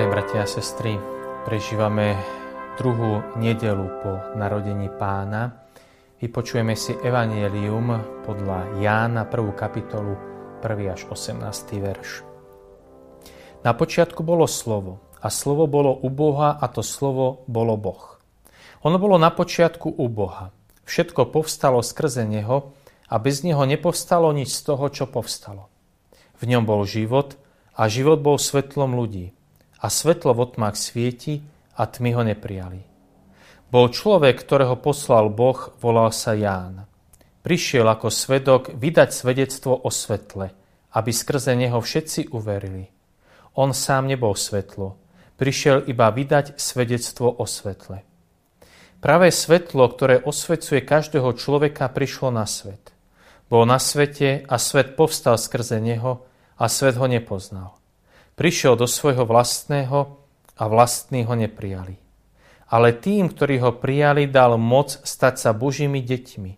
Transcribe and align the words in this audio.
Drahí 0.00 0.16
bratia 0.16 0.48
a 0.48 0.48
sestry, 0.48 0.96
prežívame 1.44 2.16
druhú 2.80 3.20
nedelu 3.36 3.84
po 4.00 4.32
narodení 4.32 4.88
pána. 4.96 5.68
Vypočujeme 6.16 6.72
si 6.72 6.96
Evangelium 7.04 8.00
podľa 8.24 8.80
Jána, 8.80 9.28
prvú 9.28 9.52
kapitolu, 9.52 10.16
1. 10.64 10.96
až 10.96 11.04
18. 11.04 11.44
verš. 11.84 12.24
Na 13.60 13.76
počiatku 13.76 14.24
bolo 14.24 14.48
slovo 14.48 15.04
a 15.20 15.28
slovo 15.28 15.68
bolo 15.68 15.92
u 15.92 16.08
Boha 16.08 16.56
a 16.56 16.64
to 16.72 16.80
slovo 16.80 17.44
bolo 17.44 17.76
Boh. 17.76 18.16
Ono 18.88 18.96
bolo 18.96 19.20
na 19.20 19.28
počiatku 19.28 20.00
u 20.00 20.08
Boha. 20.08 20.48
Všetko 20.88 21.28
povstalo 21.28 21.84
skrze 21.84 22.24
Neho 22.24 22.72
a 23.04 23.20
bez 23.20 23.44
Neho 23.44 23.68
nepovstalo 23.68 24.32
nič 24.32 24.48
z 24.48 24.64
toho, 24.64 24.88
čo 24.88 25.04
povstalo. 25.12 25.68
V 26.40 26.48
ňom 26.48 26.64
bol 26.64 26.88
život 26.88 27.36
a 27.76 27.84
život 27.92 28.24
bol 28.24 28.40
svetlom 28.40 28.96
ľudí 28.96 29.36
a 29.80 29.86
svetlo 29.88 30.36
v 30.36 30.40
otmách 30.44 30.76
svieti 30.76 31.40
a 31.76 31.88
tmy 31.88 32.12
ho 32.12 32.22
neprijali. 32.22 32.80
Bol 33.70 33.88
človek, 33.88 34.36
ktorého 34.44 34.76
poslal 34.76 35.32
Boh, 35.32 35.72
volal 35.80 36.12
sa 36.12 36.36
Ján. 36.36 36.84
Prišiel 37.40 37.88
ako 37.88 38.12
svedok 38.12 38.76
vydať 38.76 39.10
svedectvo 39.16 39.72
o 39.72 39.88
svetle, 39.88 40.52
aby 40.92 41.10
skrze 41.14 41.56
neho 41.56 41.80
všetci 41.80 42.34
uverili. 42.36 42.90
On 43.56 43.72
sám 43.72 44.10
nebol 44.10 44.36
svetlo, 44.36 45.00
prišiel 45.40 45.88
iba 45.88 46.12
vydať 46.12 46.60
svedectvo 46.60 47.32
o 47.32 47.48
svetle. 47.48 48.04
Pravé 49.00 49.32
svetlo, 49.32 49.88
ktoré 49.88 50.20
osvecuje 50.20 50.84
každého 50.84 51.32
človeka, 51.32 51.88
prišlo 51.88 52.28
na 52.28 52.44
svet. 52.44 52.92
Bol 53.48 53.64
na 53.64 53.80
svete 53.80 54.44
a 54.44 54.60
svet 54.60 54.92
povstal 54.92 55.40
skrze 55.40 55.80
neho 55.80 56.28
a 56.60 56.68
svet 56.68 57.00
ho 57.00 57.08
nepoznal. 57.08 57.79
Prišiel 58.40 58.72
do 58.72 58.88
svojho 58.88 59.28
vlastného 59.28 60.16
a 60.56 60.64
vlastní 60.64 61.28
ho 61.28 61.36
neprijali. 61.36 62.00
Ale 62.72 62.96
tým, 62.96 63.28
ktorí 63.28 63.60
ho 63.60 63.76
prijali, 63.76 64.32
dal 64.32 64.56
moc 64.56 64.96
stať 65.04 65.36
sa 65.36 65.52
Božími 65.52 66.00
deťmi. 66.00 66.52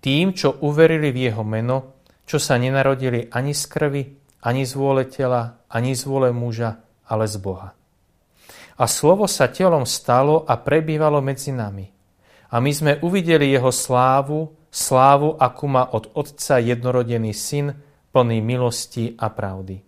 Tým, 0.00 0.32
čo 0.32 0.56
uverili 0.64 1.12
v 1.12 1.28
jeho 1.28 1.44
meno, 1.44 2.00
čo 2.24 2.40
sa 2.40 2.56
nenarodili 2.56 3.28
ani 3.28 3.52
z 3.52 3.62
krvi, 3.68 4.02
ani 4.48 4.64
z 4.64 4.72
vôle 4.80 5.04
tela, 5.12 5.60
ani 5.68 5.92
z 5.92 6.08
vôle 6.08 6.32
muža, 6.32 6.80
ale 7.04 7.28
z 7.28 7.36
Boha. 7.36 7.76
A 8.80 8.84
slovo 8.88 9.28
sa 9.28 9.52
telom 9.52 9.84
stalo 9.84 10.40
a 10.48 10.56
prebývalo 10.56 11.20
medzi 11.20 11.52
nami. 11.52 11.84
A 12.48 12.64
my 12.64 12.72
sme 12.72 12.92
uvideli 13.04 13.52
jeho 13.52 13.68
slávu, 13.68 14.56
slávu, 14.72 15.36
akú 15.36 15.68
má 15.68 15.84
od 15.92 16.16
Otca 16.16 16.56
jednorodený 16.64 17.36
syn, 17.36 17.76
plný 18.08 18.40
milosti 18.40 19.12
a 19.20 19.28
pravdy. 19.28 19.85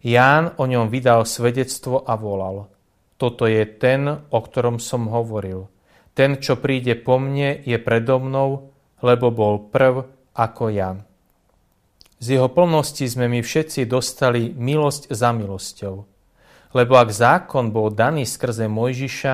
Ján 0.00 0.56
o 0.56 0.64
ňom 0.64 0.88
vydal 0.88 1.28
svedectvo 1.28 2.00
a 2.00 2.16
volal. 2.16 2.72
Toto 3.20 3.44
je 3.44 3.68
ten, 3.68 4.08
o 4.08 4.38
ktorom 4.40 4.80
som 4.80 5.12
hovoril. 5.12 5.68
Ten, 6.16 6.40
čo 6.40 6.56
príde 6.56 6.96
po 6.96 7.20
mne, 7.20 7.60
je 7.60 7.76
predo 7.76 8.16
mnou, 8.16 8.72
lebo 9.04 9.28
bol 9.28 9.68
prv 9.68 10.08
ako 10.32 10.72
ja. 10.72 10.96
Z 12.20 12.36
jeho 12.36 12.48
plnosti 12.52 13.04
sme 13.04 13.28
my 13.28 13.40
všetci 13.40 13.88
dostali 13.88 14.52
milosť 14.52 15.12
za 15.12 15.32
milosťou. 15.32 15.96
Lebo 16.76 16.92
ak 16.96 17.10
zákon 17.12 17.72
bol 17.72 17.92
daný 17.92 18.28
skrze 18.28 18.68
Mojžiša, 18.68 19.32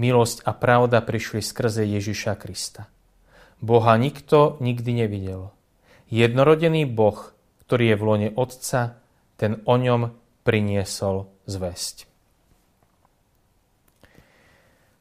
milosť 0.00 0.44
a 0.44 0.52
pravda 0.56 1.04
prišli 1.04 1.44
skrze 1.44 1.84
Ježiša 1.84 2.36
Krista. 2.40 2.88
Boha 3.60 3.96
nikto 3.96 4.60
nikdy 4.60 5.04
nevidel. 5.04 5.54
Jednorodený 6.12 6.84
Boh, 6.88 7.32
ktorý 7.64 7.94
je 7.94 7.96
v 7.96 8.04
lone 8.04 8.28
Otca, 8.36 9.00
ten 9.40 9.62
o 9.64 9.74
ňom 9.74 10.10
priniesol 10.44 11.30
zväzť. 11.48 12.10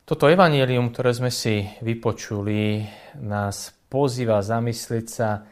Toto 0.04 0.28
evanílium, 0.28 0.92
ktoré 0.92 1.16
sme 1.16 1.32
si 1.32 1.64
vypočuli, 1.80 2.84
nás 3.24 3.72
pozýva 3.88 4.44
zamyslieť 4.44 5.06
sa 5.08 5.48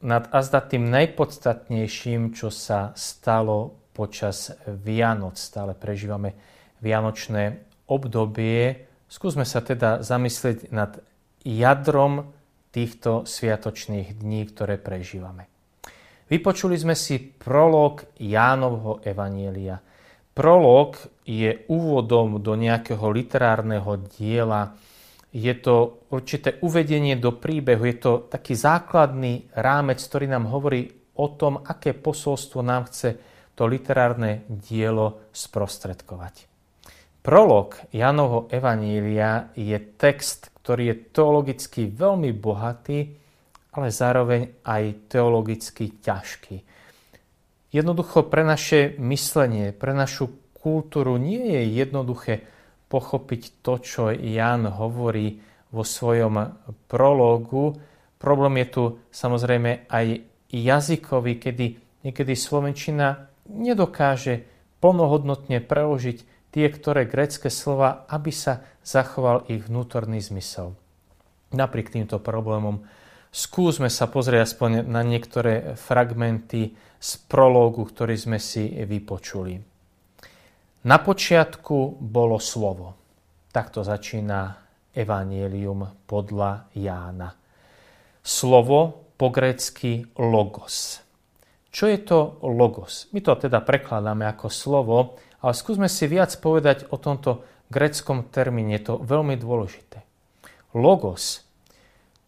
nad 0.00 0.28
azda 0.32 0.64
tým 0.64 0.88
najpodstatnejším, 0.88 2.32
čo 2.32 2.48
sa 2.48 2.96
stalo 2.96 3.88
počas 3.92 4.52
Vianoc. 4.64 5.36
Stále 5.36 5.76
prežívame 5.76 6.36
vianočné 6.80 7.60
obdobie. 7.88 8.88
Skúsme 9.10 9.44
sa 9.44 9.60
teda 9.60 10.00
zamyslieť 10.00 10.72
nad 10.72 11.04
jadrom 11.44 12.32
týchto 12.72 13.28
sviatočných 13.28 14.16
dní, 14.16 14.48
ktoré 14.48 14.80
prežívame. 14.80 15.49
Vypočuli 16.30 16.78
sme 16.78 16.94
si 16.94 17.18
prolog 17.18 18.06
Jánovho 18.22 19.02
Evanielia. 19.02 19.82
Prolog 20.30 20.94
je 21.26 21.66
úvodom 21.66 22.38
do 22.38 22.54
nejakého 22.54 23.02
literárneho 23.10 23.98
diela. 24.06 24.78
Je 25.34 25.50
to 25.58 26.06
určité 26.14 26.62
uvedenie 26.62 27.18
do 27.18 27.34
príbehu, 27.34 27.82
je 27.82 27.98
to 27.98 28.12
taký 28.30 28.54
základný 28.54 29.50
rámec, 29.58 29.98
ktorý 29.98 30.30
nám 30.30 30.46
hovorí 30.54 30.86
o 31.18 31.34
tom, 31.34 31.66
aké 31.66 31.98
posolstvo 31.98 32.62
nám 32.62 32.86
chce 32.86 33.18
to 33.58 33.66
literárne 33.66 34.46
dielo 34.46 35.34
sprostredkovať. 35.34 36.46
Prolog 37.26 37.74
Jánovho 37.90 38.46
Evanília 38.54 39.50
je 39.58 39.76
text, 39.98 40.54
ktorý 40.62 40.94
je 40.94 40.96
teologicky 41.10 41.90
veľmi 41.90 42.30
bohatý 42.32 43.18
ale 43.70 43.94
zároveň 43.94 44.62
aj 44.66 45.10
teologicky 45.10 46.02
ťažký. 46.02 46.56
Jednoducho 47.70 48.26
pre 48.26 48.42
naše 48.42 48.98
myslenie, 48.98 49.70
pre 49.70 49.94
našu 49.94 50.34
kultúru 50.58 51.16
nie 51.16 51.54
je 51.54 51.62
jednoduché 51.78 52.42
pochopiť 52.90 53.62
to, 53.62 53.78
čo 53.78 54.02
Jan 54.10 54.66
hovorí 54.66 55.38
vo 55.70 55.86
svojom 55.86 56.66
prológu. 56.90 57.78
Problém 58.18 58.66
je 58.66 58.68
tu 58.68 58.82
samozrejme 59.14 59.86
aj 59.86 60.06
jazykový, 60.50 61.38
kedy 61.38 61.66
niekedy 62.02 62.34
Slovenčina 62.34 63.30
nedokáže 63.46 64.42
plnohodnotne 64.82 65.62
preložiť 65.62 66.50
tie, 66.50 66.66
ktoré 66.66 67.06
grecké 67.06 67.46
slova, 67.48 68.02
aby 68.10 68.34
sa 68.34 68.66
zachoval 68.82 69.46
ich 69.46 69.62
vnútorný 69.70 70.18
zmysel. 70.18 70.74
Napriek 71.54 71.94
týmto 71.94 72.18
problémom 72.18 72.82
Skúsme 73.30 73.86
sa 73.86 74.10
pozrieť 74.10 74.42
aspoň 74.42 74.70
na 74.90 75.06
niektoré 75.06 75.78
fragmenty 75.78 76.74
z 76.98 77.10
prológu, 77.30 77.86
ktorý 77.86 78.18
sme 78.18 78.38
si 78.42 78.66
vypočuli. 78.82 79.54
Na 80.82 80.98
počiatku 80.98 82.02
bolo 82.02 82.42
slovo. 82.42 82.98
Takto 83.54 83.86
začína 83.86 84.58
Evangelium 84.90 85.86
podľa 86.10 86.74
Jána. 86.74 87.30
Slovo 88.18 89.10
po 89.14 89.30
grécky 89.30 90.02
logos. 90.18 90.98
Čo 91.70 91.86
je 91.86 91.98
to 92.02 92.42
logos? 92.42 93.06
My 93.14 93.22
to 93.22 93.38
teda 93.38 93.62
prekladáme 93.62 94.26
ako 94.26 94.50
slovo, 94.50 95.20
ale 95.38 95.54
skúsme 95.54 95.86
si 95.86 96.10
viac 96.10 96.34
povedať 96.42 96.90
o 96.90 96.98
tomto 96.98 97.46
gréckom 97.70 98.26
termíne. 98.26 98.74
Je 98.74 98.90
to 98.90 98.94
veľmi 98.98 99.38
dôležité. 99.38 100.02
Logos 100.74 101.46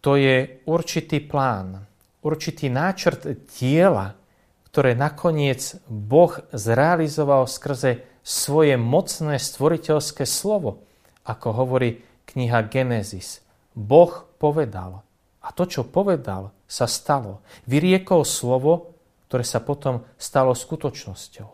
to 0.03 0.19
je 0.19 0.59
určitý 0.67 1.23
plán, 1.23 1.87
určitý 2.27 2.67
náčrt 2.67 3.23
diela, 3.55 4.19
ktoré 4.67 4.99
nakoniec 4.99 5.79
Boh 5.87 6.43
zrealizoval 6.51 7.47
skrze 7.47 8.03
svoje 8.19 8.75
mocné 8.75 9.39
stvoriteľské 9.39 10.27
slovo, 10.27 10.83
ako 11.23 11.47
hovorí 11.55 12.03
kniha 12.27 12.67
Genesis. 12.67 13.39
Boh 13.71 14.27
povedal. 14.35 15.07
A 15.39 15.55
to, 15.55 15.63
čo 15.63 15.87
povedal, 15.87 16.51
sa 16.67 16.83
stalo. 16.83 17.39
Vyriekol 17.63 18.27
slovo, 18.27 18.99
ktoré 19.31 19.47
sa 19.47 19.63
potom 19.63 20.03
stalo 20.19 20.51
skutočnosťou. 20.51 21.49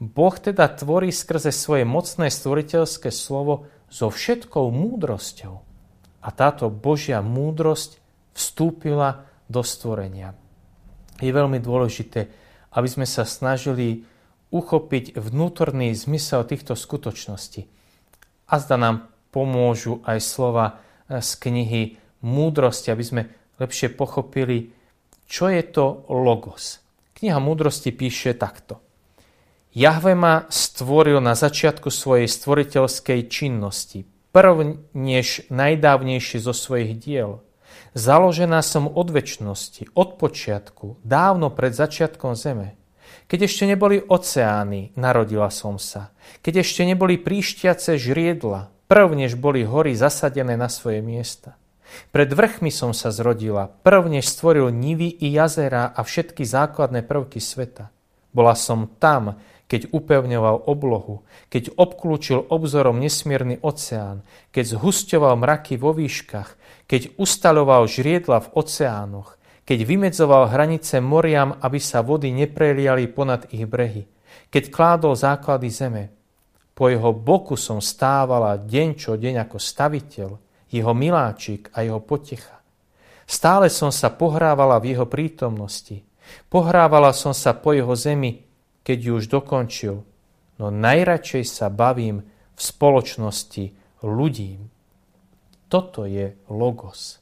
Boh 0.00 0.34
teda 0.40 0.72
tvorí 0.72 1.12
skrze 1.12 1.52
svoje 1.52 1.84
mocné 1.84 2.32
stvoriteľské 2.32 3.12
slovo 3.12 3.68
so 3.92 4.08
všetkou 4.08 4.72
múdrosťou 4.72 5.73
a 6.24 6.28
táto 6.32 6.72
Božia 6.72 7.20
múdrosť 7.20 8.00
vstúpila 8.32 9.28
do 9.44 9.60
stvorenia. 9.60 10.32
Je 11.20 11.28
veľmi 11.28 11.60
dôležité, 11.60 12.32
aby 12.72 12.88
sme 12.88 13.04
sa 13.04 13.28
snažili 13.28 14.08
uchopiť 14.48 15.20
vnútorný 15.20 15.92
zmysel 15.92 16.48
týchto 16.48 16.72
skutočností. 16.72 17.68
A 18.48 18.54
zda 18.56 18.76
nám 18.80 18.96
pomôžu 19.28 20.00
aj 20.08 20.18
slova 20.24 20.66
z 21.06 21.30
knihy 21.44 21.82
Múdrosti, 22.24 22.88
aby 22.88 23.04
sme 23.04 23.22
lepšie 23.60 23.92
pochopili, 23.92 24.72
čo 25.28 25.52
je 25.52 25.60
to 25.60 26.08
logos. 26.08 26.80
Kniha 27.12 27.36
Múdrosti 27.36 27.92
píše 27.92 28.32
takto. 28.32 28.80
Jahve 29.76 30.16
ma 30.16 30.48
stvoril 30.48 31.20
na 31.20 31.36
začiatku 31.36 31.92
svojej 31.92 32.30
stvoriteľskej 32.30 33.20
činnosti 33.28 34.13
prv 34.34 34.82
než 34.98 35.46
najdávnejší 35.46 36.42
zo 36.42 36.50
svojich 36.50 36.98
diel. 36.98 37.46
Založená 37.94 38.58
som 38.66 38.90
od 38.90 39.14
väčšnosti, 39.14 39.94
od 39.94 40.18
počiatku, 40.18 40.98
dávno 41.06 41.54
pred 41.54 41.70
začiatkom 41.70 42.34
zeme. 42.34 42.74
Keď 43.30 43.46
ešte 43.46 43.64
neboli 43.70 44.02
oceány, 44.02 44.98
narodila 44.98 45.48
som 45.54 45.78
sa. 45.78 46.10
Keď 46.42 46.66
ešte 46.66 46.82
neboli 46.82 47.14
príšťace 47.22 47.94
žriedla, 47.94 48.74
prv 48.90 49.14
než 49.14 49.38
boli 49.38 49.62
hory 49.62 49.94
zasadené 49.94 50.58
na 50.58 50.66
svoje 50.66 50.98
miesta. 50.98 51.54
Pred 52.10 52.34
vrchmi 52.34 52.74
som 52.74 52.90
sa 52.90 53.14
zrodila, 53.14 53.70
prv 53.70 54.10
než 54.10 54.26
stvoril 54.26 54.74
nivy 54.74 55.14
i 55.14 55.30
jazera 55.30 55.94
a 55.94 56.02
všetky 56.02 56.42
základné 56.42 57.06
prvky 57.06 57.38
sveta. 57.38 57.94
Bola 58.34 58.58
som 58.58 58.90
tam, 58.98 59.38
keď 59.74 59.90
upevňoval 59.90 60.70
oblohu, 60.70 61.26
keď 61.50 61.74
obklúčil 61.74 62.46
obzorom 62.46 63.02
nesmierny 63.02 63.58
oceán, 63.58 64.22
keď 64.54 64.78
zhusťoval 64.78 65.34
mraky 65.34 65.74
vo 65.74 65.90
výškach, 65.90 66.54
keď 66.86 67.18
ustaľoval 67.18 67.90
žriedla 67.90 68.38
v 68.38 68.52
oceánoch, 68.54 69.34
keď 69.66 69.78
vymedzoval 69.82 70.46
hranice 70.46 71.02
moriam, 71.02 71.58
aby 71.58 71.82
sa 71.82 72.06
vody 72.06 72.30
nepreliali 72.30 73.10
ponad 73.10 73.50
ich 73.50 73.66
brehy, 73.66 74.06
keď 74.46 74.70
kládol 74.70 75.18
základy 75.18 75.74
zeme. 75.74 76.04
Po 76.70 76.86
jeho 76.86 77.10
boku 77.10 77.58
som 77.58 77.82
stávala 77.82 78.54
deň 78.54 78.88
čo 78.94 79.18
deň 79.18 79.42
ako 79.42 79.58
staviteľ, 79.58 80.30
jeho 80.70 80.92
miláčik 80.94 81.74
a 81.74 81.82
jeho 81.82 81.98
potecha. 81.98 82.62
Stále 83.26 83.66
som 83.74 83.90
sa 83.90 84.14
pohrávala 84.14 84.78
v 84.78 84.94
jeho 84.94 85.10
prítomnosti. 85.10 86.06
Pohrávala 86.46 87.10
som 87.10 87.34
sa 87.34 87.58
po 87.58 87.74
jeho 87.74 87.98
zemi, 87.98 88.43
keď 88.84 88.98
ju 89.00 89.12
už 89.18 89.26
dokončil. 89.32 90.04
No 90.60 90.66
najradšej 90.70 91.44
sa 91.48 91.66
bavím 91.72 92.22
v 92.54 92.60
spoločnosti 92.60 93.64
ľudí. 94.04 94.60
Toto 95.66 96.06
je 96.06 96.38
logos. 96.46 97.18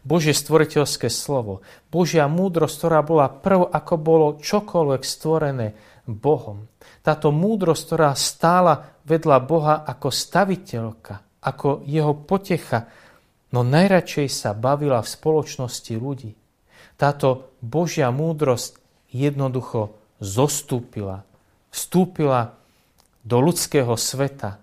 Božie 0.00 0.32
stvoriteľské 0.32 1.12
slovo, 1.12 1.60
Božia 1.92 2.24
múdrosť, 2.24 2.74
ktorá 2.80 3.00
bola 3.04 3.28
prv, 3.28 3.68
ako 3.68 3.94
bolo 4.00 4.26
čokoľvek 4.40 5.02
stvorené 5.04 5.76
Bohom. 6.08 6.68
Táto 7.04 7.28
múdrosť, 7.32 7.82
ktorá 7.84 8.10
stála 8.16 9.00
vedľa 9.04 9.38
Boha 9.44 9.74
ako 9.84 10.08
staviteľka, 10.08 11.44
ako 11.44 11.84
jeho 11.84 12.16
potecha, 12.24 12.88
no 13.52 13.60
najradšej 13.60 14.28
sa 14.32 14.50
bavila 14.56 15.04
v 15.04 15.12
spoločnosti 15.12 15.92
ľudí. 15.96 16.32
Táto 16.96 17.56
Božia 17.60 18.08
múdrosť 18.08 18.80
jednoducho 19.12 20.03
zostúpila, 20.20 21.26
vstúpila 21.70 22.54
do 23.24 23.40
ľudského 23.40 23.96
sveta. 23.96 24.60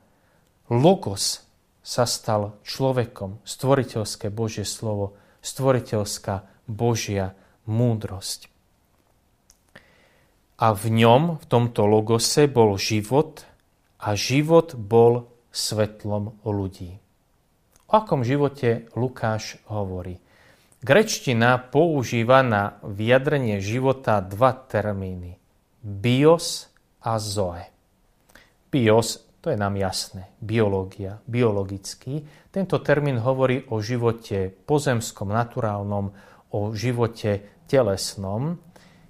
Logos 0.72 1.44
sa 1.82 2.06
stal 2.06 2.56
človekom, 2.64 3.42
stvoriteľské 3.44 4.30
Božie 4.30 4.64
slovo, 4.64 5.18
stvoriteľská 5.42 6.46
Božia 6.70 7.34
múdrosť. 7.66 8.48
A 10.62 10.78
v 10.78 10.94
ňom, 10.94 11.42
v 11.42 11.46
tomto 11.50 11.90
logose, 11.90 12.46
bol 12.46 12.78
život 12.78 13.50
a 13.98 14.14
život 14.14 14.78
bol 14.78 15.26
svetlom 15.50 16.38
ľudí. 16.46 17.02
O 17.90 17.98
akom 17.98 18.22
živote 18.22 18.88
Lukáš 18.94 19.58
hovorí? 19.68 20.22
Grečtina 20.86 21.58
používa 21.58 22.46
na 22.46 22.78
vyjadrenie 22.86 23.58
života 23.58 24.22
dva 24.22 24.54
termíny. 24.54 25.41
Bios 25.82 26.70
a 27.02 27.18
zoe. 27.20 27.66
Bios 28.72 29.32
to 29.42 29.50
je 29.50 29.58
nám 29.58 29.74
jasné. 29.74 30.38
Biológia, 30.38 31.18
biologický. 31.26 32.22
Tento 32.54 32.78
termín 32.86 33.18
hovorí 33.18 33.66
o 33.74 33.82
živote 33.82 34.54
pozemskom, 34.54 35.34
naturálnom, 35.34 36.14
o 36.54 36.60
živote 36.78 37.66
telesnom. 37.66 38.62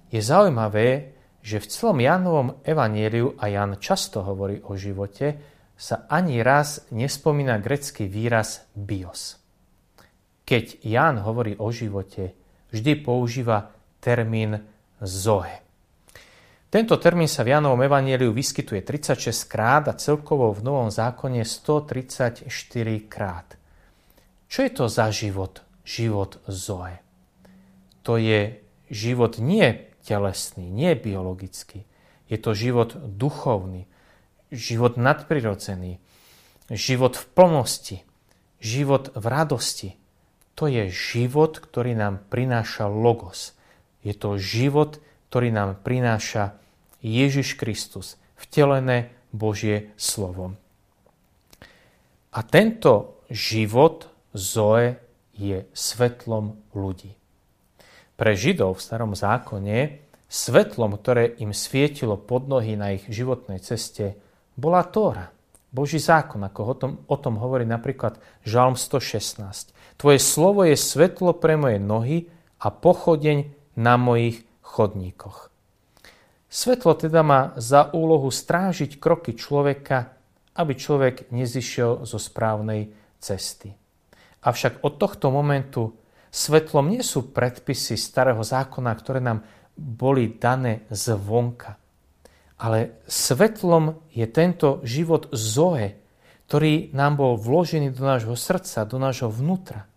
Je 0.08 0.24
zaujímavé, 0.24 1.12
že 1.44 1.60
v 1.60 1.68
celom 1.68 2.00
Jánovom 2.00 2.48
evanieliu, 2.64 3.36
a 3.36 3.52
Jan 3.52 3.76
často 3.76 4.24
hovorí 4.24 4.64
o 4.64 4.72
živote, 4.72 5.36
sa 5.76 6.08
ani 6.08 6.40
raz 6.40 6.88
nespomína 6.88 7.60
grecký 7.60 8.08
výraz 8.08 8.64
bios. 8.72 9.36
Keď 10.48 10.80
Ján 10.80 11.20
hovorí 11.20 11.60
o 11.60 11.68
živote, 11.68 12.32
vždy 12.72 13.04
používa 13.04 13.68
termín 14.00 14.64
zoe. 15.02 15.61
Tento 16.72 16.96
termín 16.96 17.28
sa 17.28 17.44
v 17.44 17.52
Janovom 17.52 17.84
Evangeliu 17.84 18.32
vyskytuje 18.32 18.80
36 18.80 19.44
krát 19.44 19.84
a 19.92 19.92
celkovo 19.92 20.56
v 20.56 20.64
Novom 20.64 20.88
zákone 20.88 21.44
134 21.44 22.48
krát. 23.12 23.60
Čo 24.48 24.58
je 24.64 24.72
to 24.72 24.88
za 24.88 25.12
život? 25.12 25.60
Život 25.84 26.40
Zoe. 26.48 26.96
To 28.08 28.16
je 28.16 28.64
život 28.88 29.36
nie 29.36 29.92
telesný, 30.00 30.72
nie 30.72 30.96
biologický. 30.96 31.84
Je 32.32 32.40
to 32.40 32.56
život 32.56 32.96
duchovný, 32.96 33.84
život 34.48 34.96
nadprirodzený, 34.96 36.00
život 36.72 37.20
v 37.20 37.24
plnosti, 37.36 37.98
život 38.64 39.12
v 39.12 39.24
radosti. 39.28 39.90
To 40.56 40.72
je 40.72 40.88
život, 40.88 41.52
ktorý 41.52 41.92
nám 41.92 42.24
prináša 42.32 42.88
logos. 42.88 43.52
Je 44.00 44.16
to 44.16 44.40
život, 44.40 44.96
ktorý 44.96 45.11
nám 45.40 45.80
prináša 45.80 46.58
Ježiš 47.00 47.56
Kristus, 47.56 48.20
vtelené 48.36 49.14
Božie 49.32 49.96
slovo. 49.96 50.58
A 52.32 52.40
tento 52.44 53.24
život 53.32 54.08
Zoe 54.32 54.96
je 55.32 55.64
svetlom 55.72 56.60
ľudí. 56.76 57.16
Pre 58.16 58.32
Židov 58.36 58.76
v 58.76 58.84
starom 58.84 59.12
zákone 59.16 59.76
svetlom, 60.28 60.96
ktoré 60.96 61.36
im 61.40 61.52
svietilo 61.52 62.16
pod 62.16 62.48
nohy 62.48 62.76
na 62.76 62.96
ich 62.96 63.04
životnej 63.08 63.60
ceste, 63.60 64.16
bola 64.56 64.84
Tóra, 64.84 65.32
Boží 65.72 65.96
zákon, 65.96 66.44
ako 66.44 66.60
o 66.60 66.74
tom, 66.76 66.92
o 67.08 67.16
tom 67.16 67.40
hovorí 67.40 67.64
napríklad 67.64 68.20
Žalm 68.44 68.76
116. 68.76 69.72
Tvoje 69.96 70.20
slovo 70.20 70.68
je 70.68 70.76
svetlo 70.76 71.32
pre 71.32 71.56
moje 71.56 71.80
nohy 71.80 72.28
a 72.60 72.68
pochodeň 72.68 73.48
na 73.80 73.96
mojich 73.96 74.44
chodníkoch. 74.72 75.52
Svetlo 76.48 76.96
teda 76.96 77.20
má 77.20 77.52
za 77.60 77.92
úlohu 77.92 78.32
strážiť 78.32 78.96
kroky 78.96 79.36
človeka, 79.36 80.16
aby 80.56 80.72
človek 80.76 81.28
nezišiel 81.32 82.04
zo 82.08 82.16
správnej 82.20 82.92
cesty. 83.20 83.72
Avšak 84.44 84.84
od 84.84 85.00
tohto 85.00 85.32
momentu 85.32 85.96
svetlom 86.32 86.92
nie 86.92 87.04
sú 87.04 87.32
predpisy 87.32 87.96
starého 87.96 88.40
zákona, 88.40 88.92
ktoré 88.96 89.20
nám 89.20 89.44
boli 89.76 90.36
dané 90.36 90.84
zvonka. 90.92 91.80
Ale 92.60 93.00
svetlom 93.08 94.12
je 94.12 94.28
tento 94.28 94.84
život 94.84 95.32
Zoe, 95.32 95.96
ktorý 96.52 96.92
nám 96.92 97.16
bol 97.16 97.40
vložený 97.40 97.96
do 97.96 98.04
nášho 98.04 98.36
srdca, 98.36 98.84
do 98.84 99.00
nášho 99.00 99.32
vnútra. 99.32 99.88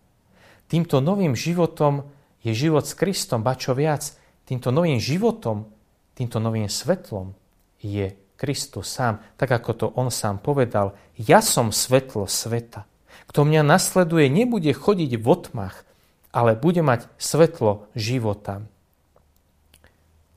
Týmto 0.72 1.04
novým 1.04 1.36
životom 1.36 2.08
je 2.42 2.56
život 2.56 2.88
s 2.88 2.96
Kristom, 2.96 3.44
ba 3.44 3.60
čo 3.60 3.76
viac, 3.76 4.16
týmto 4.46 4.70
novým 4.70 5.02
životom 5.02 5.76
týmto 6.16 6.40
novým 6.40 6.72
svetlom 6.72 7.36
je 7.84 8.16
Kristus 8.40 8.88
sám, 8.88 9.20
tak 9.36 9.52
ako 9.52 9.72
to 9.76 9.88
on 10.00 10.08
sám 10.08 10.40
povedal, 10.40 10.96
ja 11.20 11.44
som 11.44 11.76
svetlo 11.76 12.26
sveta. 12.26 12.88
Kto 13.28 13.44
mňa 13.44 13.62
nasleduje, 13.68 14.32
nebude 14.32 14.72
chodiť 14.72 15.12
v 15.20 15.26
otmach, 15.28 15.84
ale 16.32 16.56
bude 16.56 16.80
mať 16.84 17.08
svetlo 17.20 17.92
života. 17.96 18.64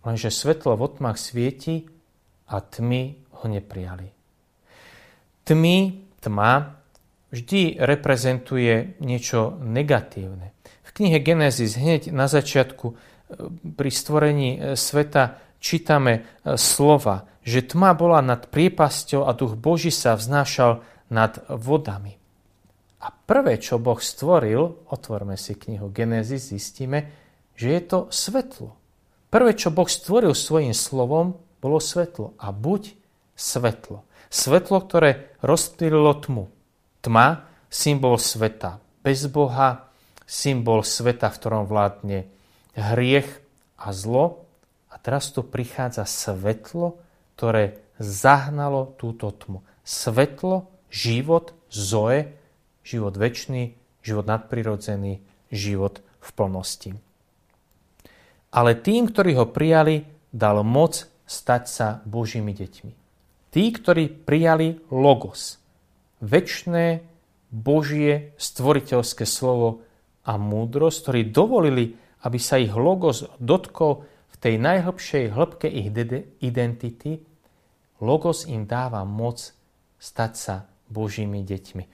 Lenže 0.02 0.30
svetlo 0.30 0.78
v 0.78 0.82
otmach 0.82 1.18
svieti 1.18 1.86
a 2.50 2.62
tmy 2.62 3.18
ho 3.42 3.46
neprijali. 3.46 4.08
Tmy, 5.42 5.76
tma, 6.22 6.78
vždy 7.34 7.82
reprezentuje 7.82 8.98
niečo 9.02 9.58
negatívne. 9.58 10.54
V 10.86 10.90
knihe 10.94 11.18
Genesis 11.18 11.76
hneď 11.76 12.14
na 12.14 12.30
začiatku 12.30 12.94
pri 13.76 13.90
stvorení 13.92 14.50
e, 14.56 14.58
sveta 14.75 15.37
čítame 15.61 16.12
e, 16.16 16.20
slova, 16.56 17.28
že 17.44 17.64
tma 17.64 17.92
bola 17.92 18.20
nad 18.25 18.49
priepasťou 18.49 19.25
a 19.25 19.32
duch 19.37 19.56
Boží 19.56 19.92
sa 19.92 20.16
vznášal 20.16 20.80
nad 21.12 21.40
vodami. 21.49 22.16
A 22.99 23.14
prvé, 23.14 23.62
čo 23.62 23.78
Boh 23.78 24.00
stvoril, 24.00 24.90
otvorme 24.90 25.38
si 25.38 25.54
knihu 25.54 25.88
Genesis, 25.94 26.50
zistíme, 26.50 27.08
že 27.54 27.78
je 27.78 27.82
to 27.87 27.99
svetlo. 28.11 28.75
Prvé, 29.28 29.54
čo 29.54 29.70
Boh 29.70 29.87
stvoril 29.87 30.35
svojim 30.35 30.75
slovom, 30.75 31.38
bolo 31.62 31.78
svetlo. 31.78 32.35
A 32.40 32.50
buď 32.50 32.97
svetlo. 33.38 34.02
Svetlo, 34.28 34.82
ktoré 34.82 35.32
rozptýlilo 35.40 36.12
tmu. 36.20 36.44
Tma, 37.00 37.47
symbol 37.70 38.18
sveta. 38.18 38.82
Bez 39.00 39.30
Boha, 39.30 39.88
symbol 40.26 40.82
sveta, 40.82 41.30
v 41.30 41.38
ktorom 41.38 41.64
vládne 41.64 42.38
hriech 42.78 43.28
a 43.75 43.90
zlo 43.90 44.49
teraz 45.08 45.32
tu 45.32 45.40
prichádza 45.40 46.04
svetlo, 46.04 47.00
ktoré 47.38 47.80
zahnalo 47.97 48.92
túto 49.00 49.32
tmu. 49.32 49.64
Svetlo, 49.80 50.68
život, 50.92 51.56
zoe, 51.73 52.37
život 52.85 53.16
väčší, 53.16 53.73
život 54.04 54.28
nadprirodzený, 54.28 55.25
život 55.49 56.04
v 56.20 56.28
plnosti. 56.37 56.90
Ale 58.52 58.76
tým, 58.76 59.08
ktorí 59.08 59.32
ho 59.40 59.49
prijali, 59.49 60.04
dal 60.28 60.61
moc 60.61 61.08
stať 61.25 61.62
sa 61.68 61.88
Božími 62.04 62.52
deťmi. 62.52 62.92
Tí, 63.49 63.64
ktorí 63.73 64.12
prijali 64.12 64.76
logos, 64.92 65.56
väčšné 66.20 67.00
Božie 67.49 68.37
stvoriteľské 68.37 69.25
slovo 69.25 69.85
a 70.28 70.37
múdrosť, 70.37 70.97
ktorí 71.00 71.20
dovolili, 71.32 71.97
aby 72.25 72.38
sa 72.40 72.58
ich 72.58 72.75
logos 72.75 73.26
dotkol 73.38 74.06
v 74.06 74.37
tej 74.38 74.54
najhlbšej 74.58 75.34
hĺbke 75.34 75.66
ich 75.70 75.90
identity, 76.42 77.22
logos 78.02 78.46
im 78.46 78.66
dáva 78.66 79.02
moc 79.06 79.54
stať 79.98 80.32
sa 80.34 80.56
Božími 80.88 81.42
deťmi. 81.42 81.84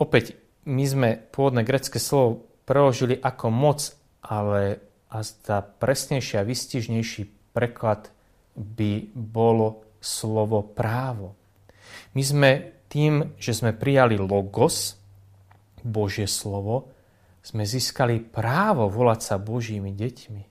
Opäť, 0.00 0.34
my 0.66 0.84
sme 0.86 1.08
pôvodné 1.18 1.62
grecké 1.62 2.00
slovo 2.00 2.48
preložili 2.64 3.18
ako 3.18 3.46
moc, 3.50 3.92
ale 4.22 4.92
a 5.12 5.20
zda 5.20 5.60
presnejší 5.60 6.40
a 6.40 6.48
vystižnejší 6.48 7.52
preklad 7.52 8.08
by 8.56 9.12
bolo 9.12 9.84
slovo 10.00 10.64
právo. 10.64 11.36
My 12.16 12.22
sme 12.24 12.50
tým, 12.88 13.36
že 13.36 13.52
sme 13.52 13.76
prijali 13.76 14.16
logos, 14.16 14.96
Božie 15.84 16.24
slovo, 16.24 16.88
sme 17.42 17.66
získali 17.66 18.22
právo 18.22 18.86
volať 18.86 19.20
sa 19.20 19.36
Božími 19.36 19.90
deťmi. 19.92 20.42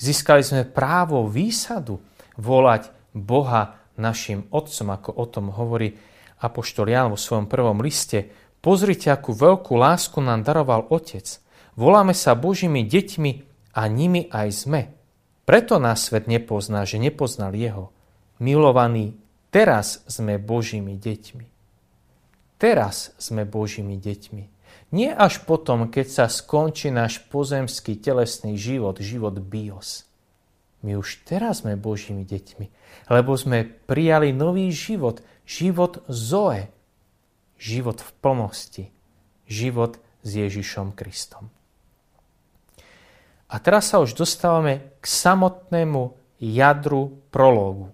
Získali 0.00 0.42
sme 0.42 0.64
právo 0.64 1.28
výsadu 1.28 2.00
volať 2.40 2.88
Boha 3.12 3.76
našim 4.00 4.48
Otcom, 4.48 4.88
ako 4.94 5.10
o 5.12 5.24
tom 5.28 5.46
hovorí 5.52 5.92
Apoštol 6.40 6.88
Jan 6.88 7.12
vo 7.12 7.18
svojom 7.20 7.50
prvom 7.50 7.84
liste. 7.84 8.30
Pozrite, 8.58 9.10
akú 9.12 9.34
veľkú 9.34 9.76
lásku 9.76 10.18
nám 10.18 10.42
daroval 10.42 10.86
Otec. 10.88 11.26
Voláme 11.78 12.14
sa 12.14 12.34
Božími 12.34 12.82
deťmi 12.86 13.32
a 13.74 13.82
nimi 13.86 14.26
aj 14.30 14.48
sme. 14.50 14.82
Preto 15.46 15.78
nás 15.78 16.10
svet 16.10 16.26
nepozná, 16.26 16.82
že 16.82 16.98
nepoznal 16.98 17.54
Jeho. 17.54 17.94
Milovaní, 18.38 19.18
teraz 19.50 20.02
sme 20.06 20.38
Božími 20.38 20.98
deťmi. 20.98 21.46
Teraz 22.58 23.14
sme 23.18 23.46
Božími 23.46 23.94
deťmi. 23.98 24.57
Nie 24.88 25.12
až 25.12 25.44
potom, 25.44 25.92
keď 25.92 26.06
sa 26.08 26.26
skončí 26.32 26.88
náš 26.88 27.20
pozemský 27.28 28.00
telesný 28.00 28.56
život, 28.56 28.96
život 29.04 29.36
bios. 29.36 30.08
My 30.80 30.96
už 30.96 31.26
teraz 31.28 31.60
sme 31.60 31.76
Božími 31.76 32.24
deťmi, 32.24 32.66
lebo 33.12 33.34
sme 33.34 33.66
prijali 33.66 34.32
nový 34.32 34.70
život, 34.72 35.20
život 35.44 36.00
Zoe, 36.06 36.70
život 37.58 38.00
v 38.00 38.10
plnosti, 38.22 38.84
život 39.44 39.98
s 40.22 40.30
Ježišom 40.38 40.94
Kristom. 40.94 41.50
A 43.48 43.56
teraz 43.58 43.90
sa 43.90 43.98
už 43.98 44.14
dostávame 44.14 44.94
k 45.02 45.04
samotnému 45.08 46.14
jadru 46.38 47.18
prológu. 47.34 47.90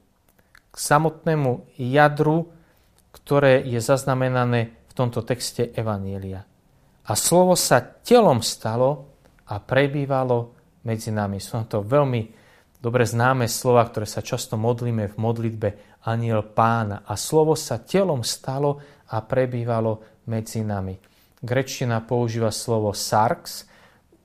K 0.70 0.76
samotnému 0.76 1.64
jadru 1.78 2.54
ktoré 3.14 3.62
je 3.62 3.78
zaznamenané 3.78 4.74
v 4.90 4.92
tomto 4.92 5.22
texte 5.22 5.70
Evanielia. 5.72 6.42
A 7.04 7.12
slovo 7.12 7.52
sa 7.52 7.84
telom 7.84 8.40
stalo 8.40 9.12
a 9.48 9.60
prebývalo 9.60 10.56
medzi 10.88 11.12
nami. 11.12 11.36
Sú 11.36 11.60
to 11.68 11.84
veľmi 11.84 12.22
dobre 12.80 13.04
známe 13.04 13.44
slova, 13.48 13.84
ktoré 13.84 14.08
sa 14.08 14.24
často 14.24 14.56
modlíme 14.56 15.12
v 15.12 15.16
modlitbe 15.20 15.68
Aniel 16.08 16.44
pána. 16.56 17.04
A 17.04 17.16
slovo 17.16 17.56
sa 17.56 17.80
telom 17.80 18.24
stalo 18.24 18.80
a 19.12 19.20
prebývalo 19.20 20.24
medzi 20.28 20.64
nami. 20.64 20.96
Grečtina 21.44 22.00
používa 22.00 22.48
slovo 22.48 22.96
sarx, 22.96 23.68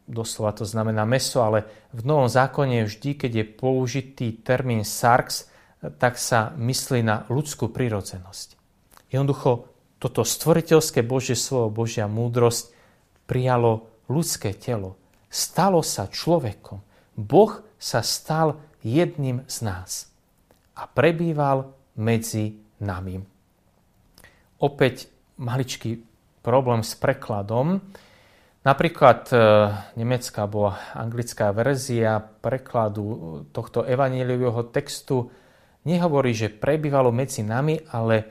doslova 0.08 0.56
to 0.56 0.64
znamená 0.64 1.04
meso, 1.04 1.44
ale 1.44 1.88
v 1.92 2.02
Novom 2.08 2.32
zákone 2.32 2.88
vždy, 2.88 3.20
keď 3.20 3.32
je 3.32 3.46
použitý 3.46 4.28
termín 4.40 4.88
sarx, 4.88 5.52
tak 6.00 6.16
sa 6.16 6.56
myslí 6.56 7.04
na 7.04 7.28
ľudskú 7.28 7.72
prirodzenosť. 7.72 8.56
Jednoducho 9.12 9.69
toto 10.00 10.24
stvoriteľské 10.24 11.04
Božie 11.04 11.36
slovo, 11.36 11.84
Božia 11.84 12.08
múdrosť 12.08 12.72
prijalo 13.28 13.92
ľudské 14.08 14.56
telo. 14.56 14.96
Stalo 15.28 15.84
sa 15.84 16.08
človekom. 16.08 16.82
Boh 17.20 17.60
sa 17.76 18.00
stal 18.00 18.58
jedným 18.80 19.44
z 19.46 19.68
nás 19.68 20.08
a 20.74 20.88
prebýval 20.88 21.76
medzi 22.00 22.56
nami. 22.80 23.20
Opäť 24.64 25.12
maličký 25.36 26.00
problém 26.40 26.80
s 26.84 26.96
prekladom. 26.96 27.84
Napríklad 28.64 29.32
e, 29.32 29.36
nemecká 30.00 30.48
alebo 30.48 30.72
anglická 30.96 31.52
verzia 31.52 32.20
prekladu 32.20 33.44
tohto 33.52 33.84
evaníliového 33.88 34.68
textu 34.72 35.32
nehovorí, 35.88 36.36
že 36.36 36.52
prebývalo 36.52 37.12
medzi 37.12 37.44
nami, 37.44 37.80
ale 37.92 38.28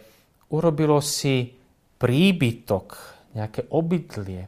urobilo 0.53 1.01
si 1.01 1.58
príbytok, 1.99 2.97
nejaké 3.35 3.67
obydlie, 3.71 4.47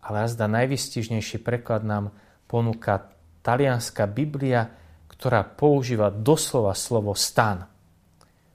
ale 0.00 0.16
azda 0.24 0.48
najvystižnejší 0.48 1.44
preklad 1.44 1.84
nám 1.84 2.10
ponúka 2.48 3.12
talianská 3.44 4.08
Biblia, 4.08 4.66
ktorá 5.08 5.44
používa 5.44 6.08
doslova 6.08 6.72
slovo 6.72 7.12
stan. 7.12 7.68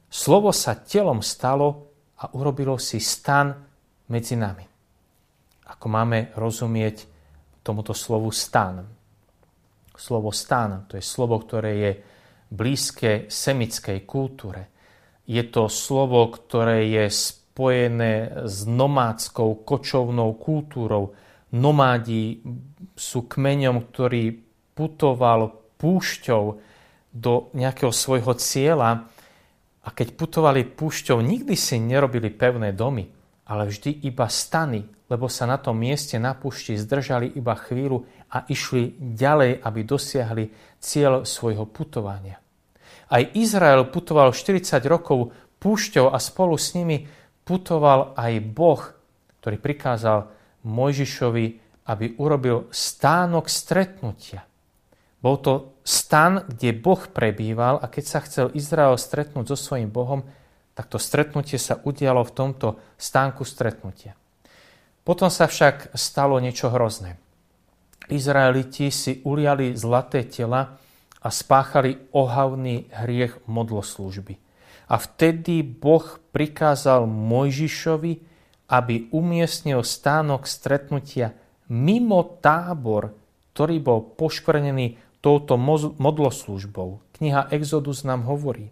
Slovo 0.09 0.49
sa 0.49 0.75
telom 0.81 1.21
stalo 1.21 1.93
a 2.17 2.33
urobilo 2.33 2.81
si 2.81 2.97
stan 2.97 3.53
medzi 4.09 4.33
nami. 4.33 4.65
Ako 5.65 5.85
máme 5.89 6.33
rozumieť 6.33 7.05
tomuto 7.61 7.93
slovu 7.93 8.29
stan? 8.33 8.85
Slovo 9.95 10.29
stan, 10.33 10.85
to 10.89 10.97
je 10.97 11.05
slovo, 11.05 11.39
ktoré 11.41 11.71
je 11.77 11.91
blízke 12.51 13.31
semickej 13.31 14.05
kultúre. 14.05 14.61
Je 15.25 15.41
to 15.49 15.65
slovo, 15.71 16.29
ktoré 16.29 16.85
je 16.85 17.05
spojené 17.55 18.43
s 18.43 18.67
nomádskou 18.67 19.63
kočovnou 19.63 20.35
kultúrou. 20.35 21.15
Nomádi 21.55 22.43
sú 22.99 23.31
kmeňom, 23.31 23.79
ktorý 23.79 24.43
putoval 24.75 25.55
púšťou 25.79 26.43
do 27.15 27.33
nejakého 27.55 27.95
svojho 27.95 28.35
cieľa 28.35 29.07
a 29.87 29.87
keď 29.87 30.07
putovali 30.19 30.67
púšťou, 30.67 31.23
nikdy 31.23 31.55
si 31.55 31.79
nerobili 31.79 32.27
pevné 32.27 32.75
domy, 32.75 33.07
ale 33.47 33.71
vždy 33.71 34.03
iba 34.03 34.27
stany, 34.27 35.07
lebo 35.07 35.31
sa 35.31 35.47
na 35.47 35.55
tom 35.55 35.79
mieste 35.79 36.19
na 36.19 36.35
púšti 36.35 36.75
zdržali 36.75 37.39
iba 37.39 37.55
chvíľu 37.55 38.03
a 38.35 38.43
išli 38.51 38.99
ďalej, 38.99 39.63
aby 39.63 39.79
dosiahli 39.87 40.51
cieľ 40.83 41.23
svojho 41.23 41.63
putovania. 41.71 42.35
Aj 43.07 43.23
Izrael 43.31 43.87
putoval 43.87 44.35
40 44.35 44.75
rokov 44.91 45.31
púšťou 45.63 46.11
a 46.11 46.19
spolu 46.19 46.59
s 46.59 46.75
nimi 46.75 47.23
putoval 47.45 48.17
aj 48.17 48.33
Boh, 48.41 48.81
ktorý 49.39 49.61
prikázal 49.61 50.27
Mojžišovi, 50.65 51.45
aby 51.85 52.17
urobil 52.17 52.65
stánok 52.73 53.45
stretnutia. 53.45 54.41
Bol 55.21 55.37
to 55.41 55.53
stan, 55.85 56.41
kde 56.49 56.73
Boh 56.73 57.01
prebýval 57.05 57.77
a 57.77 57.85
keď 57.85 58.05
sa 58.05 58.19
chcel 58.25 58.49
Izrael 58.57 58.97
stretnúť 58.97 59.53
so 59.53 59.57
svojím 59.57 59.93
Bohom, 59.93 60.25
tak 60.73 60.89
to 60.89 60.97
stretnutie 60.97 61.61
sa 61.61 61.77
udialo 61.77 62.25
v 62.25 62.35
tomto 62.35 62.67
stánku 62.97 63.45
stretnutia. 63.45 64.17
Potom 65.05 65.29
sa 65.29 65.45
však 65.45 65.93
stalo 65.93 66.41
niečo 66.41 66.73
hrozné. 66.73 67.21
Izraeliti 68.09 68.89
si 68.89 69.21
uliali 69.21 69.77
zlaté 69.77 70.25
tela 70.25 70.77
a 71.21 71.29
spáchali 71.29 72.09
ohavný 72.13 72.89
hriech 72.93 73.45
modloslúžby. 73.49 74.44
A 74.85 74.95
vtedy 75.01 75.65
Boh 75.65 76.05
prikázal 76.29 77.09
Mojžišovi, 77.09 78.13
aby 78.69 79.09
umiestnil 79.13 79.81
stánok 79.81 80.45
stretnutia 80.49 81.33
mimo 81.69 82.37
tábor, 82.41 83.13
ktorý 83.53 83.81
bol 83.81 83.99
poškvrnený 84.13 85.19
touto 85.21 85.57
modloslúžbou. 85.97 87.01
Kniha 87.17 87.49
Exodus 87.49 88.05
nám 88.05 88.29
hovorí. 88.29 88.69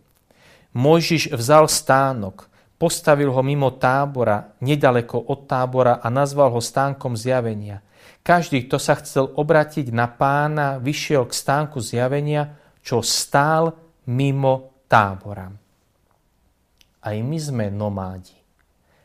Mojžiš 0.74 1.34
vzal 1.34 1.70
stánok, 1.70 2.50
postavil 2.78 3.30
ho 3.30 3.42
mimo 3.42 3.74
tábora, 3.78 4.58
nedaleko 4.62 5.18
od 5.18 5.46
tábora 5.50 6.02
a 6.02 6.10
nazval 6.10 6.54
ho 6.54 6.62
stánkom 6.62 7.18
zjavenia– 7.18 7.82
každý, 8.24 8.72
kto 8.72 8.80
sa 8.80 8.96
chcel 9.04 9.28
obratiť 9.36 9.92
na 9.92 10.08
pána, 10.08 10.80
vyšiel 10.80 11.28
k 11.28 11.36
stánku 11.36 11.84
zjavenia, 11.84 12.56
čo 12.80 13.04
stál 13.04 13.76
mimo 14.08 14.80
tábora. 14.88 15.52
Aj 17.04 17.18
my 17.20 17.38
sme 17.38 17.66
nomádi. 17.68 18.36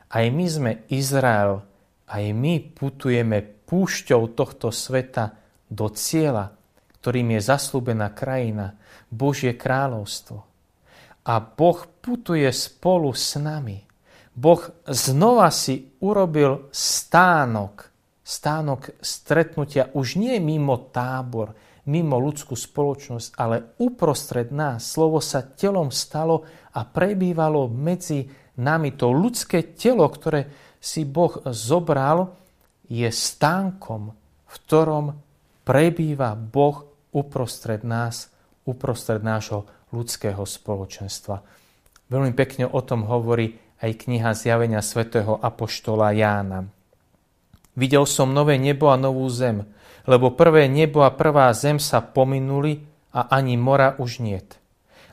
Aj 0.08 0.24
my 0.30 0.46
sme 0.46 0.72
Izrael. 0.88 1.60
Aj 2.08 2.24
my 2.24 2.54
putujeme 2.72 3.42
púšťou 3.42 4.32
tohto 4.32 4.72
sveta 4.72 5.36
do 5.68 5.92
cieľa, 5.92 6.56
ktorým 7.02 7.36
je 7.36 7.40
zaslúbená 7.44 8.14
krajina, 8.16 8.78
Božie 9.12 9.52
kráľovstvo. 9.52 10.38
A 11.28 11.34
Boh 11.42 11.80
putuje 12.00 12.48
spolu 12.54 13.12
s 13.12 13.36
nami. 13.36 13.84
Boh 14.32 14.62
znova 14.88 15.52
si 15.52 15.92
urobil 16.00 16.72
stánok 16.72 17.88
stánok 18.28 19.00
stretnutia 19.00 19.88
už 19.96 20.20
nie 20.20 20.36
mimo 20.36 20.76
tábor, 20.92 21.56
mimo 21.88 22.20
ľudskú 22.20 22.52
spoločnosť, 22.52 23.32
ale 23.40 23.72
uprostred 23.80 24.52
nás. 24.52 24.84
Slovo 24.84 25.24
sa 25.24 25.40
telom 25.40 25.88
stalo 25.88 26.44
a 26.78 26.86
prebývalo 26.86 27.66
medzi 27.66 28.30
nami. 28.62 28.94
To 28.94 29.10
ľudské 29.10 29.74
telo, 29.74 30.06
ktoré 30.06 30.46
si 30.78 31.02
Boh 31.02 31.42
zobral, 31.50 32.38
je 32.86 33.10
stánkom, 33.10 34.14
v 34.46 34.54
ktorom 34.64 35.12
prebýva 35.66 36.38
Boh 36.38 36.86
uprostred 37.10 37.82
nás, 37.82 38.30
uprostred 38.62 39.20
nášho 39.20 39.66
ľudského 39.90 40.40
spoločenstva. 40.46 41.42
Veľmi 42.08 42.32
pekne 42.32 42.64
o 42.70 42.80
tom 42.80 43.04
hovorí 43.04 43.58
aj 43.82 44.08
kniha 44.08 44.32
Zjavenia 44.32 44.80
svätého 44.80 45.36
Apoštola 45.36 46.14
Jána. 46.16 46.64
Videl 47.76 48.08
som 48.08 48.32
nové 48.32 48.56
nebo 48.56 48.88
a 48.88 48.96
novú 48.96 49.28
zem, 49.28 49.66
lebo 50.08 50.32
prvé 50.32 50.66
nebo 50.66 51.04
a 51.04 51.12
prvá 51.12 51.52
zem 51.52 51.76
sa 51.76 52.00
pominuli 52.00 52.80
a 53.12 53.28
ani 53.28 53.60
mora 53.60 53.98
už 54.00 54.24
niet. 54.24 54.58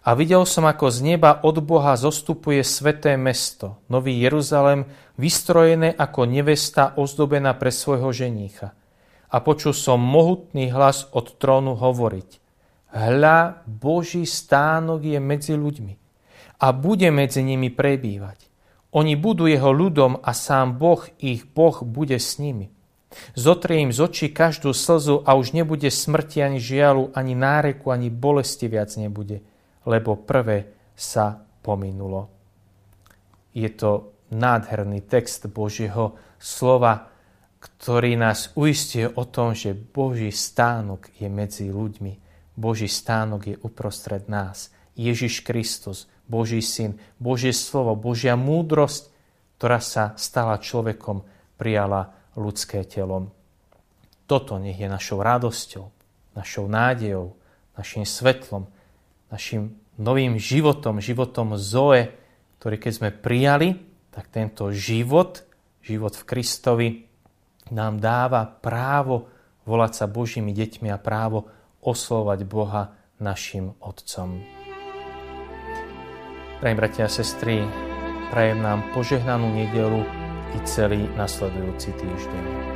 A 0.05 0.13
videl 0.13 0.45
som, 0.45 0.69
ako 0.69 0.93
z 0.93 1.01
neba 1.01 1.41
od 1.41 1.65
Boha 1.65 1.97
zostupuje 1.97 2.61
sveté 2.61 3.17
mesto, 3.17 3.81
Nový 3.89 4.21
Jeruzalem, 4.21 4.85
vystrojené 5.17 5.97
ako 5.97 6.29
nevesta 6.29 6.93
ozdobená 6.93 7.57
pre 7.57 7.73
svojho 7.73 8.13
ženícha. 8.13 8.77
A 9.33 9.37
počul 9.41 9.73
som 9.73 9.97
mohutný 9.97 10.69
hlas 10.69 11.09
od 11.09 11.41
trónu 11.41 11.73
hovoriť. 11.73 12.29
Hľa, 12.93 13.65
Boží 13.65 14.29
stánok 14.29 15.01
je 15.03 15.17
medzi 15.17 15.57
ľuďmi 15.57 15.93
a 16.61 16.67
bude 16.71 17.09
medzi 17.11 17.41
nimi 17.43 17.73
prebývať. 17.73 18.47
Oni 18.95 19.19
budú 19.19 19.49
jeho 19.49 19.75
ľudom 19.75 20.23
a 20.23 20.31
sám 20.31 20.79
Boh, 20.79 21.03
ich 21.19 21.43
Boh, 21.49 21.83
bude 21.83 22.15
s 22.15 22.39
nimi. 22.39 22.71
Zotrie 23.35 23.83
im 23.83 23.91
z 23.91 23.99
očí 23.99 24.27
každú 24.31 24.71
slzu 24.71 25.23
a 25.27 25.35
už 25.35 25.51
nebude 25.51 25.91
smrti 25.91 26.45
ani 26.45 26.59
žialu, 26.61 27.11
ani 27.11 27.35
náreku, 27.35 27.91
ani 27.91 28.07
bolesti 28.07 28.71
viac 28.71 28.95
nebude, 28.95 29.43
lebo 29.85 30.19
prvé 30.19 30.91
sa 30.93 31.37
pominulo. 31.61 32.29
Je 33.55 33.69
to 33.71 34.13
nádherný 34.33 35.05
text 35.05 35.47
Božieho 35.47 36.17
slova, 36.41 37.09
ktorý 37.61 38.13
nás 38.19 38.53
uistuje 38.53 39.09
o 39.09 39.25
tom, 39.25 39.57
že 39.57 39.73
Boží 39.73 40.29
stánok 40.29 41.09
je 41.17 41.27
medzi 41.31 41.71
ľuďmi. 41.73 42.13
Boží 42.53 42.85
stánok 42.85 43.41
je 43.49 43.55
uprostred 43.61 44.29
nás. 44.29 44.69
Ježiš 44.95 45.43
Kristus, 45.43 46.07
Boží 46.25 46.61
syn, 46.61 46.95
Božie 47.19 47.51
slovo, 47.51 47.97
Božia 47.97 48.37
múdrosť, 48.37 49.11
ktorá 49.57 49.79
sa 49.81 50.13
stala 50.15 50.61
človekom, 50.61 51.25
prijala 51.55 52.15
ľudské 52.35 52.83
telo. 52.85 53.31
Toto 54.25 54.57
nech 54.57 54.77
je 54.79 54.89
našou 54.89 55.21
radosťou, 55.21 55.85
našou 56.33 56.65
nádejou, 56.65 57.37
našim 57.77 58.03
svetlom, 58.07 58.67
našim 59.35 59.75
novým 59.99 60.39
životom, 60.39 61.03
životom 61.03 61.59
Zoe, 61.59 62.09
ktorý 62.59 62.79
keď 62.79 62.91
sme 62.95 63.09
prijali, 63.11 63.75
tak 64.15 64.31
tento 64.31 64.71
život, 64.71 65.43
život 65.83 66.15
v 66.15 66.23
Kristovi, 66.23 66.89
nám 67.75 67.99
dáva 67.99 68.47
právo 68.47 69.27
volať 69.67 69.91
sa 69.91 70.05
Božími 70.07 70.55
deťmi 70.55 70.87
a 70.87 71.01
právo 71.01 71.51
oslovať 71.83 72.39
Boha 72.47 72.95
našim 73.19 73.75
Otcom. 73.83 74.39
Prajem, 76.63 76.77
bratia 76.79 77.05
a 77.05 77.11
sestry, 77.11 77.59
prajem 78.31 78.63
nám 78.63 78.81
požehnanú 78.95 79.51
nedelu, 79.51 80.25
i 80.55 80.59
celý 80.63 81.03
nasledujúci 81.19 81.91
týždeň. 81.99 82.74